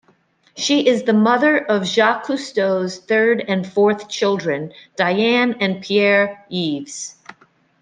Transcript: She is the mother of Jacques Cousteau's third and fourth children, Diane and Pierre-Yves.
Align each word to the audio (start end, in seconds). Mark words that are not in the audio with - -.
She 0.55 0.87
is 0.87 1.03
the 1.03 1.13
mother 1.13 1.57
of 1.59 1.85
Jacques 1.85 2.25
Cousteau's 2.25 2.97
third 2.97 3.45
and 3.47 3.71
fourth 3.71 4.09
children, 4.09 4.73
Diane 4.95 5.57
and 5.59 5.83
Pierre-Yves. 5.83 7.17